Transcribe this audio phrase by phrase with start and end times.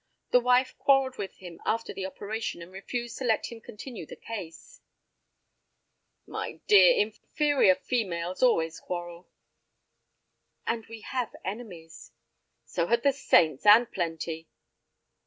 [0.31, 4.15] The wife quarrelled with him after the operation, and refused to let him continue the
[4.15, 4.81] case."
[6.25, 9.29] "My dear, inferior females always quarrel!"
[10.65, 12.13] "And we have enemies."
[12.65, 14.47] "So had the saints, and plenty."